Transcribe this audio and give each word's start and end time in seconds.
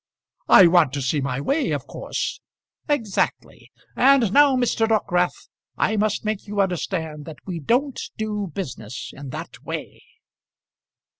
"I 0.49 0.65
want 0.65 0.93
to 0.93 1.01
see 1.03 1.21
my 1.21 1.39
way, 1.39 1.69
of 1.69 1.85
course." 1.85 2.41
"Exactly. 2.89 3.71
And 3.95 4.33
now, 4.33 4.55
Mr. 4.55 4.87
Dockwrath, 4.87 5.47
I 5.77 5.95
must 5.95 6.25
make 6.25 6.47
you 6.47 6.59
understand 6.59 7.25
that 7.25 7.37
we 7.45 7.59
don't 7.59 8.01
do 8.17 8.49
business 8.51 9.11
in 9.15 9.29
that 9.29 9.61
way." 9.63 10.01